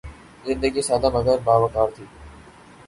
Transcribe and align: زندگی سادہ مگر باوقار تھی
زندگی 0.45 0.81
سادہ 0.81 1.09
مگر 1.13 1.37
باوقار 1.39 1.89
تھی 1.95 2.05